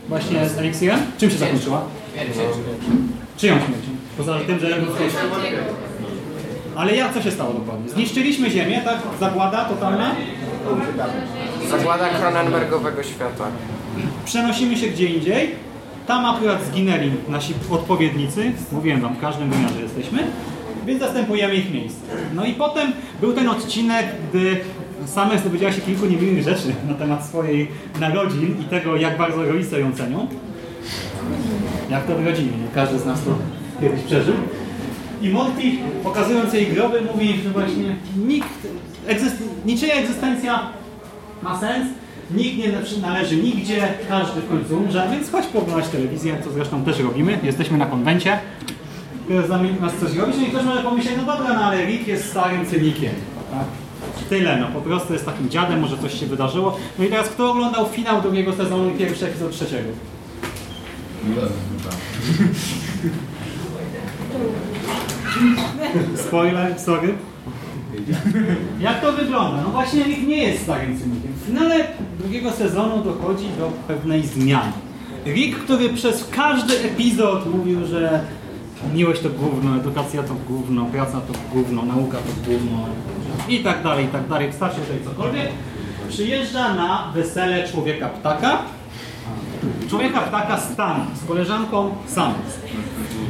[0.10, 1.00] Właśnie z Elixirem?
[1.18, 1.82] Czym się zakończyła?
[3.38, 3.90] Czyją śmiercią?
[4.18, 4.68] Poza tym, że...
[6.76, 7.90] Ale jak co się stało dokładnie?
[7.90, 8.98] Zniszczyliśmy Ziemię, tak?
[9.20, 10.12] Zagłada totalna?
[11.70, 13.46] Zagłada Cronenbergowego świata.
[14.26, 15.65] Przenosimy się gdzie indziej.
[16.08, 18.52] Tam akurat zginęli nasi odpowiednicy.
[18.72, 20.20] Mówiłem wam, w każdym wymiarze jesteśmy.
[20.86, 22.02] Więc zastępujemy ich miejsce.
[22.34, 22.92] No i potem
[23.22, 24.58] był ten odcinek, gdy
[25.06, 27.68] Summer dowiedziała się kilku niemiłych rzeczy na temat swojej
[28.00, 30.28] narodzin i tego, jak bardzo rodzice ją cenią.
[31.90, 32.68] Jak to w rodzinie, nie?
[32.76, 33.32] każdy z nas to
[33.82, 34.36] kiedyś przeżył.
[35.22, 35.62] I Morty,
[36.04, 37.96] pokazując jej groby, mówi, że właśnie
[38.28, 38.68] nikt,
[39.08, 40.60] egzyst, niczyja egzystencja
[41.44, 41.88] ma sens,
[42.32, 47.00] nikt nie należy nigdzie, każdy w końcu umrze, więc chodź pooglądać telewizję, co zresztą też
[47.00, 48.40] robimy, jesteśmy na konwencie,
[49.24, 52.08] który zamiast nas coś robić, no i ktoś może pomyśleć, no dobra, no ale Rick
[52.08, 53.14] jest starym cynikiem.
[53.52, 53.66] Tak?
[54.30, 56.78] Tyle, no po prostu jest takim dziadem, może coś się wydarzyło.
[57.00, 59.90] No i teraz kto oglądał finał drugiego sezonu i pierwszy epizod trzeciego?
[66.16, 67.14] Spoiler, sorry.
[68.80, 69.62] Jak to wygląda?
[69.62, 71.32] No właśnie Rick nie jest starym cynikiem.
[71.34, 71.88] W finale
[72.20, 74.72] drugiego sezonu dochodzi do pewnej zmiany.
[75.26, 78.20] Rick, który przez każdy epizod mówił, że
[78.94, 82.86] miłość to gówno, edukacja to gówno, praca to gówno, nauka to gówno
[83.50, 84.48] i tak dalej, i tak dalej.
[84.48, 85.50] Wystarczy tutaj cokolwiek.
[86.10, 88.58] Przyjeżdża na wesele człowieka ptaka.
[89.90, 92.34] Człowieka ptaka Stan z koleżanką sam.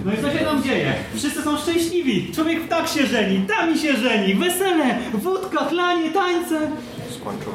[0.05, 0.93] No i co się tam dzieje?
[1.15, 2.31] Wszyscy są szczęśliwi.
[2.35, 6.59] Człowiek ptak się żeni, tami się żeni, wesele, wódka, chlanie, tańce.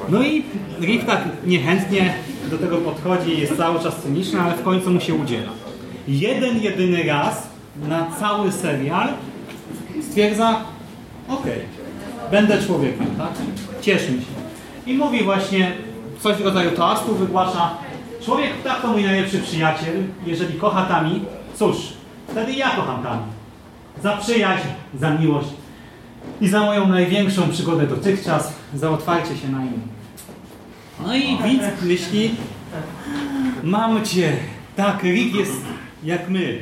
[0.09, 0.45] No i
[0.81, 2.15] Rick tak niechętnie
[2.51, 5.53] do tego podchodzi, jest cały czas cyniczny, ale w końcu mu się udziela.
[6.09, 7.49] Jeden, jedyny raz
[7.89, 9.09] na cały serial
[10.03, 10.61] stwierdza,
[11.29, 11.61] okej,
[12.31, 13.33] będę człowiekiem, tak?
[13.81, 14.41] Cieszmy się.
[14.87, 15.73] I mówi właśnie
[16.21, 17.71] coś w rodzaju toastu, wygłasza,
[18.25, 21.77] człowiek ptak to mój najlepszy przyjaciel, jeżeli kocha Tami, cóż,
[22.31, 23.23] wtedy ja kocham Tami.
[24.03, 25.49] Za przyjaźń, za miłość
[26.41, 29.89] i za moją największą przygodę dotychczas, za otwarcie się na innym.
[31.07, 32.35] No i widz myśli,
[33.63, 34.37] mam cię,
[34.77, 35.63] tak, Rick jest
[36.05, 36.59] jak my.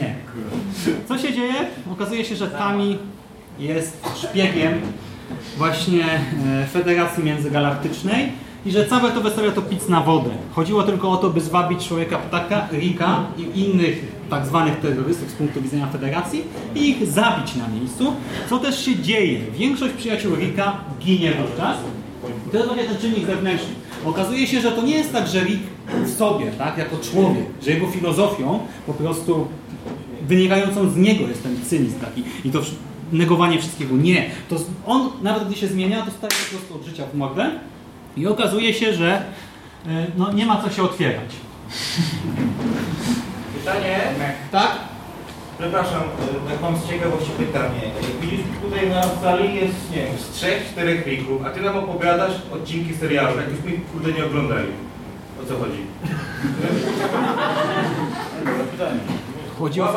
[0.00, 0.14] Nie.
[1.08, 1.54] Co się dzieje?
[1.92, 2.98] Okazuje się, że Tami
[3.58, 4.80] jest szpiegiem
[5.56, 8.32] właśnie e, Federacji Międzygalaktycznej
[8.66, 10.30] i że całe to wesele to pic na wodę.
[10.52, 15.32] Chodziło tylko o to, by zwabić człowieka ptaka, Rika i innych tak zwanych terrorystów z
[15.32, 18.12] punktu widzenia Federacji i ich zabić na miejscu,
[18.48, 19.40] co też się dzieje.
[19.58, 21.76] Większość przyjaciół Rika ginie wówczas.
[22.52, 23.74] To jest właśnie ten czynnik zewnętrzny.
[24.04, 25.62] Okazuje się, że to nie jest tak, że Rick
[26.04, 29.46] w sobie, tak, jako człowiek, że jego filozofią po prostu
[30.28, 32.60] wynikającą z niego jest ten cynizm taki i to
[33.12, 33.96] negowanie wszystkiego.
[33.96, 34.30] Nie.
[34.48, 37.50] To on, nawet gdy się zmienia, dostaje po prostu od życia w mordę
[38.16, 39.22] i okazuje się, że
[39.86, 41.30] e, no, nie ma co się otwierać.
[43.58, 44.00] Pytanie?
[44.52, 44.70] Tak?
[45.58, 47.80] Przepraszam, e, tak mam z ciekawości pytanie.
[48.20, 52.32] Widzisz, tutaj na sali jest, nie wiem, z trzech, czterech rików, a ty nam opowiadasz
[52.52, 54.68] odcinki serialu, jakbyśmy ich kurde nie oglądali.
[55.42, 55.78] O co chodzi?
[58.72, 59.00] Pytanie.
[59.58, 59.94] Chodzi o,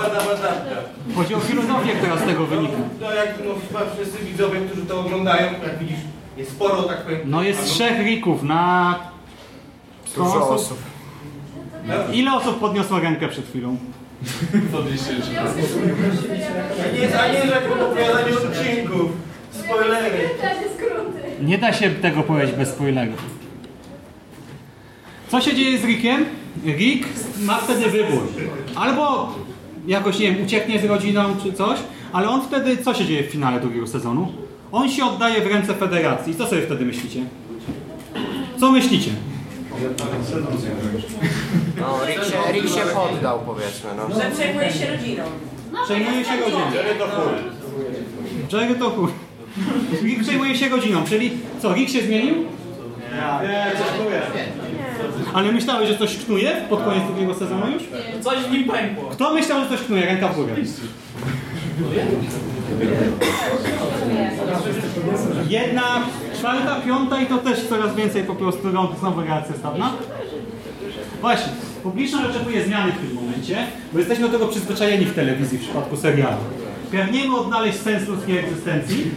[1.15, 2.77] chodzi o filozofię, która z tego wynika.
[3.01, 5.99] No jak no, wszyscy widzowie, którzy to oglądają, jak widzisz,
[6.38, 7.19] jest sporo, tak powiem.
[7.26, 8.95] No jest trzech rików na...
[10.15, 10.78] Dużo osób.
[12.13, 13.78] Ile osób podniosło rękę przed chwilą?
[16.84, 19.12] A nie, a nie, że opowiadanie odcinków.
[19.52, 20.30] Spoilery.
[21.41, 23.23] Nie da się tego powiedzieć bez spoilerów.
[25.28, 26.26] Co się dzieje z Rickiem?
[26.65, 27.08] Rick
[27.39, 28.23] ma wtedy wybór.
[28.76, 29.36] Albo
[29.88, 31.80] jakoś, nie wiem, ucieknie z rodziną czy coś,
[32.13, 34.34] ale on wtedy, co się dzieje w finale drugiego sezonu?
[34.71, 36.36] On się oddaje w ręce federacji.
[36.36, 37.19] Co sobie wtedy myślicie?
[38.60, 39.12] Co myślicie?
[41.80, 44.21] No, Rick się, Rick się poddał, powiedzmy, no.
[44.21, 45.23] Że przejmuje się rodziną.
[45.86, 46.60] Przejmuje się godziną.
[48.51, 49.10] Jerry to chuj.
[50.03, 52.36] Rick przejmuje się godziną, czyli co, Rick się zmienił?
[53.43, 54.21] Nie, coś czuję.
[55.34, 57.84] Ale myślałeś, że coś knuje pod koniec drugiego sezonu już?
[58.23, 59.10] Coś w nim pękło.
[59.10, 60.06] Kto myślał, że coś knuje?
[60.06, 60.53] Ręka w górę.
[65.49, 65.84] Jedna,
[66.39, 69.93] czwarta, piąta i to też coraz więcej po prostu rąk znowu reakcja stawna.
[71.21, 71.53] Właśnie,
[71.84, 73.58] publiczność oczekuje zmiany w tym momencie,
[73.93, 76.38] bo jesteśmy do tego przyzwyczajeni w telewizji w przypadku serialu.
[76.91, 79.12] Pragniemy odnaleźć sens ludzkiej egzystencji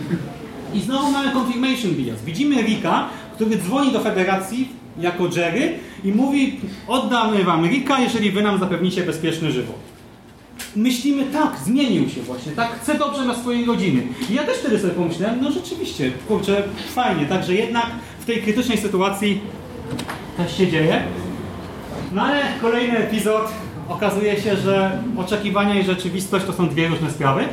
[0.75, 2.23] i znowu mamy confirmation bias.
[2.25, 4.69] Widzimy Rika, który dzwoni do federacji
[5.01, 9.90] jako Jerry i mówi oddamy wam Rika, jeżeli wy nam zapewnicie bezpieczny żywot
[10.77, 14.03] myślimy, tak, zmienił się właśnie, tak, chce dobrze dla swojej rodziny.
[14.31, 16.63] I ja też wtedy sobie pomyślałem, no rzeczywiście, kurczę,
[16.95, 17.87] fajnie, także jednak
[18.21, 19.41] w tej krytycznej sytuacji
[20.37, 21.03] coś się dzieje.
[22.13, 23.53] No ale kolejny epizod
[23.89, 27.45] okazuje się, że oczekiwania i rzeczywistość to są dwie różne sprawy.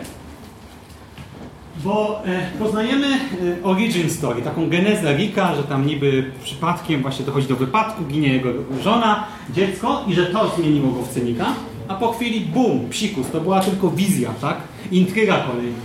[1.84, 7.47] Bo e, poznajemy e, origin story, taką genezę Rika, że tam niby przypadkiem właśnie dochodzi
[7.47, 8.49] do wypadku, ginie jego
[8.84, 11.45] żona, dziecko i że to zmieniło go w cynika.
[11.88, 14.58] A po chwili bum, psikus, to była tylko wizja, tak?
[14.91, 15.78] Intryga kolejna.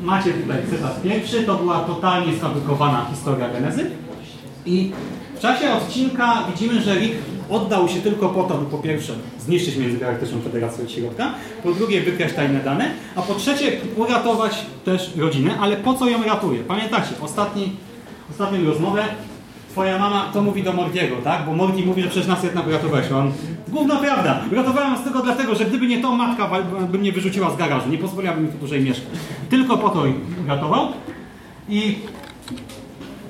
[0.00, 3.90] Macie tutaj cytat pierwszy, to była totalnie sfabrykowana historia genezy.
[4.66, 4.92] I
[5.36, 7.14] w czasie odcinka widzimy, że Rick
[7.50, 12.00] oddał się tylko po to, by po pierwsze zniszczyć międzygalaktyczną federację od środka, po drugie
[12.00, 16.64] wykraść tajne dane, a po trzecie uratować też rodzinę, ale po co ją ratuje?
[16.64, 17.72] Pamiętacie, ostatni,
[18.30, 19.04] ostatnią rozmowę
[19.72, 21.46] Twoja mama to mówi do Mordiego, tak?
[21.46, 23.12] Bo Mordi mówi, że przecież nas jednak uratowałeś.
[23.12, 23.32] On,
[23.68, 26.50] główna prawda, uratowałem z tego dlatego, że gdyby nie to, matka
[26.90, 29.08] by mnie wyrzuciła z garażu, nie pozwoliłaby mi tu dłużej mieszkać.
[29.50, 30.88] Tylko po to ich uratował.
[31.68, 31.98] I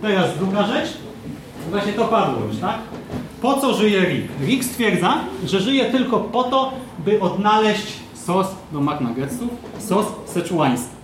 [0.03, 0.89] teraz druga rzecz.
[1.71, 2.79] Właśnie to padło już, tak?
[3.43, 4.29] Po co żyje Rick?
[4.41, 11.02] Rick stwierdza, że żyje tylko po to, by odnaleźć sos do McNuggetsów, sos seczuański.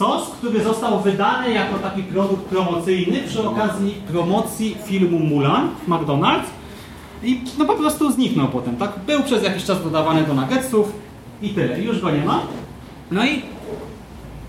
[0.00, 6.46] Sos, który został wydany jako taki produkt promocyjny przy okazji promocji filmu Mulan w McDonald's
[7.22, 8.92] i no po prostu zniknął potem, tak?
[9.06, 10.92] Był przez jakiś czas dodawany do nuggetsów
[11.42, 11.80] i tyle.
[11.80, 12.42] Już go nie ma.
[13.10, 13.42] No i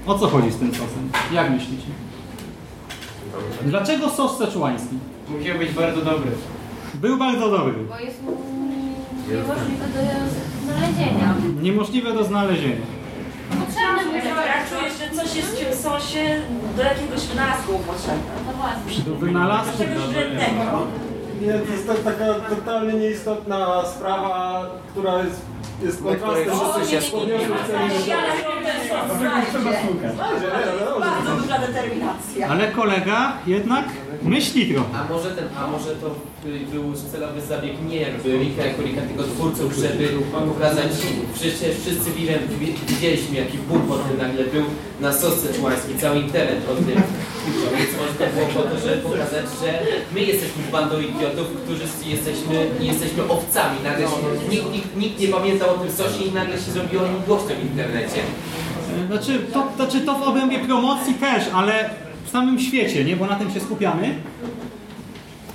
[0.08, 1.10] o co chodzi z tym sosem?
[1.34, 1.88] Jak myślicie?
[3.66, 4.96] Dlaczego sos seczuański?
[5.30, 6.32] Musiał być bardzo dobry.
[6.94, 7.74] Był bardzo dobry.
[7.90, 10.02] Bo jest niemożliwe do
[10.66, 11.36] znalezienia.
[11.62, 13.01] Niemożliwe do znalezienia.
[13.60, 16.42] Potrzebne Ja czuję, że coś jest w tym sosie
[16.78, 18.32] do jakiegoś wynalazku potrzebne.
[18.48, 19.04] No właśnie.
[19.04, 19.78] Do wynalazku.
[19.78, 20.88] Czegoś wrednego.
[21.42, 25.42] Nie, to jest tak, taka totalnie nieistotna sprawa, która jest,
[25.84, 26.54] jest kontrastem.
[31.00, 32.48] Bardzo duża determinacja.
[32.48, 33.86] Ale kolega jednak
[34.24, 34.90] myśli trochę.
[34.98, 36.08] A może ten, a może to
[36.46, 40.10] y, był celowy zabieg nie jakby Rika jako Rika, tylko twórców, żeby
[40.48, 40.92] pokazać,
[41.34, 44.64] przecież wszyscy widzieli, widzieliśmy jaki boom po tym nagle był
[45.02, 47.02] na sos seczuański, cały internet o tym.
[47.78, 49.80] Więc może to było po to, żeby pokazać, że
[50.14, 53.78] my jesteśmy bandą idiotów, którzy jesteśmy, jesteśmy owcami.
[53.84, 54.16] Nagle się,
[54.50, 57.64] nikt, nikt, nikt nie pamiętał o tym sosie i nagle się zrobiło nim głośno w
[57.64, 58.22] internecie.
[59.08, 61.90] Znaczy to, znaczy to w obrębie promocji też, ale
[62.26, 63.16] w samym świecie, nie?
[63.16, 64.16] Bo na tym się skupiamy.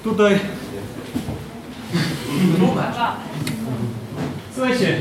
[0.04, 0.38] Tutaj...
[4.54, 5.00] Słuchajcie,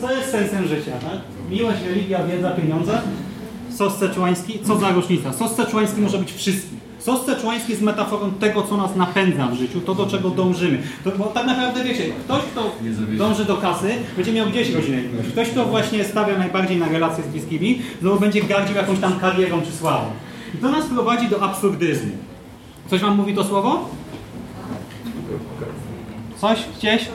[0.00, 1.20] co jest sensem życia, tak?
[1.50, 3.00] Miłość, religia, wiedza, pieniądze.
[3.78, 5.32] Sos seczuański, co za różnica?
[5.32, 6.80] Sos seczuański może być wszystkim.
[6.98, 10.82] Sos seczuański jest metaforą tego, co nas napędza w życiu, to do czego dążymy.
[11.04, 12.70] To, bo tak naprawdę wiecie, ktoś, kto
[13.18, 15.32] dąży do kasy, będzie miał gdzieś godzinę miłości.
[15.32, 19.62] Ktoś, kto właśnie stawia najbardziej na relacje z bliskimi, znowu będzie gardził jakąś tam karierą
[19.62, 20.06] czy sławą.
[20.54, 22.12] I to nas prowadzi do absurdyzmu.
[22.90, 23.88] Coś wam mówi to słowo?
[26.40, 27.08] Coś gdzieś?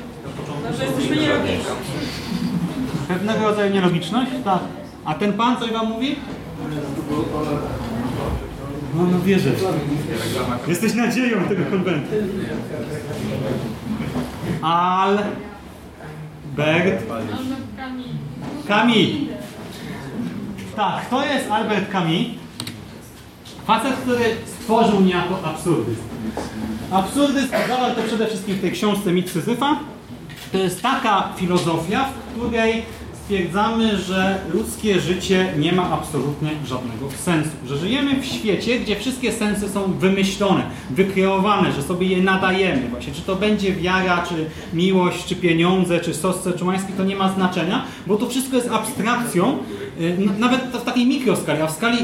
[0.63, 1.63] No, że jesteśmy nierobiczni.
[3.07, 4.31] Pewnego rodzaju nielogiczność?
[4.45, 4.59] Tak.
[5.05, 6.15] A ten pan coś wam mówi?
[8.95, 9.49] No, no wierzę.
[10.67, 12.15] Jesteś nadzieją tego konwentu.
[14.61, 15.23] Albert
[18.67, 18.97] Camus.
[20.75, 22.27] Tak, to jest Albert Camus.
[23.67, 26.01] Facet, który stworzył niejako absurdyzm.
[26.91, 29.79] Absurdyzm zawarł to przede wszystkim w tej książce Mit Syzyfa.
[30.51, 32.85] To jest taka filozofia, w której
[33.23, 37.49] stwierdzamy, że ludzkie życie nie ma absolutnie żadnego sensu.
[37.67, 42.89] Że żyjemy w świecie, gdzie wszystkie sensy są wymyślone, wykreowane, że sobie je nadajemy.
[42.89, 47.33] Właśnie, czy to będzie wiara, czy miłość, czy pieniądze, czy sos seczuański, to nie ma
[47.33, 49.57] znaczenia, bo to wszystko jest abstrakcją,
[50.01, 51.97] y, nawet w takiej mikroskali, a w skali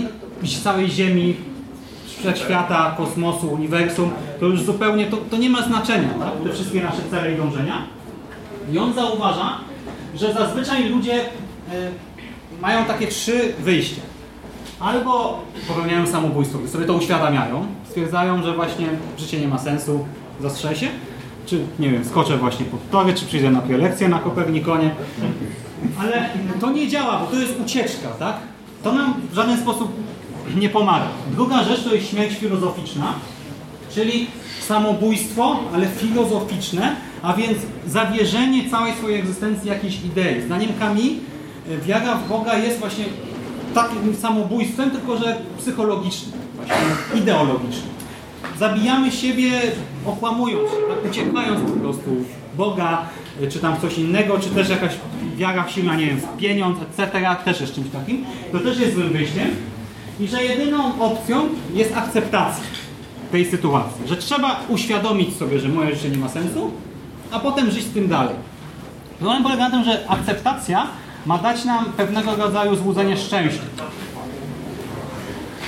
[0.63, 1.35] całej Ziemi,
[2.19, 6.43] wszechświata, kosmosu, uniwersum, to już zupełnie, to, to nie ma znaczenia, tak?
[6.43, 7.83] te wszystkie nasze cele i dążenia.
[8.73, 9.68] I on zauważa,
[10.15, 11.25] że zazwyczaj ludzie e,
[12.61, 14.01] mają takie trzy wyjścia.
[14.79, 18.87] Albo popełniają samobójstwo, gdy sobie to uświadamiają, stwierdzają, że właśnie
[19.17, 20.05] życie nie ma sensu,
[20.41, 20.87] zastrzel się,
[21.45, 24.91] czy nie wiem, skoczę właśnie pod tory, czy przyjdę na prelekcję na Kopernikonie.
[25.99, 26.29] Ale
[26.59, 28.35] to nie działa, bo to jest ucieczka, tak?
[28.83, 29.91] To nam w żaden sposób
[30.55, 31.07] nie pomaga.
[31.31, 33.13] Druga rzecz to jest śmierć filozoficzna,
[33.93, 34.27] czyli
[34.67, 40.41] samobójstwo, ale filozoficzne, a więc zawierzenie całej swojej egzystencji jakiejś idei.
[40.41, 41.19] Zdaniem Kami
[41.85, 43.05] wiara w Boga jest właśnie
[43.73, 46.75] takim samobójstwem, tylko że psychologicznym, właśnie
[47.21, 47.89] ideologicznym.
[48.59, 49.51] Zabijamy siebie
[50.05, 52.09] okłamując się, tak, uciekając po prostu
[52.53, 53.01] w Boga,
[53.49, 54.91] czy tam coś innego, czy też jakaś
[55.37, 58.25] wiara silna, nie wiem, w pieniądz, etc., też jest czymś takim.
[58.51, 59.47] To też jest złym wyjściem.
[60.19, 62.63] I że jedyną opcją jest akceptacja
[63.31, 64.07] tej sytuacji.
[64.07, 66.71] Że trzeba uświadomić sobie, że moje życie nie ma sensu,
[67.31, 68.35] a potem żyć z tym dalej.
[69.19, 70.87] Problem polega na tym, że akceptacja
[71.25, 73.61] ma dać nam pewnego rodzaju złudzenie szczęścia.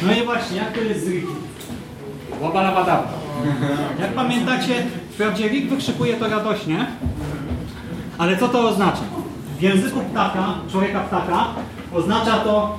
[0.04, 1.36] No i właśnie, jak to jest z Rickiem?
[2.42, 3.08] Łabalabadaba.
[4.00, 6.86] Jak pamiętacie, wprawdzie Rick wykrzykuje to radośnie,
[8.18, 9.02] ale co to oznacza?
[9.58, 11.46] W języku ptaka, człowieka ptaka,
[11.94, 12.78] oznacza to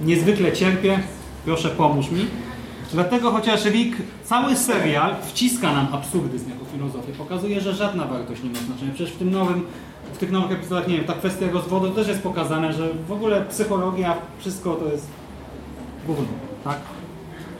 [0.00, 0.98] niezwykle cierpię,
[1.44, 2.26] proszę pomóż mi.
[2.92, 8.50] Dlatego chociaż Rick cały serial wciska nam absurdyzm jako filozofię, pokazuje, że żadna wartość nie
[8.50, 8.92] ma znaczenia.
[8.94, 9.66] Przecież w tym nowym,
[10.14, 13.44] w tych nowych epizodach, nie wiem, ta kwestia rozwodu też jest pokazane, że w ogóle
[13.44, 15.06] psychologia, wszystko to jest
[16.06, 16.26] gówno,
[16.64, 16.78] tak?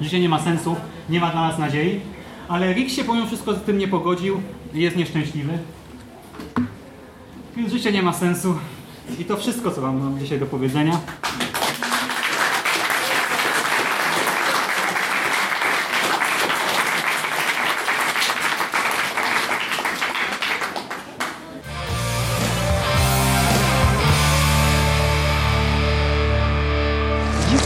[0.01, 0.77] Życie nie ma sensu,
[1.11, 2.01] nie ma dla nas nadziei,
[2.49, 4.41] ale Rick się pomimo wszystko z tym nie pogodził
[4.75, 5.59] i jest nieszczęśliwy.
[7.57, 8.55] Więc życie nie ma sensu
[9.19, 11.01] i to wszystko, co wam mam dzisiaj do powiedzenia.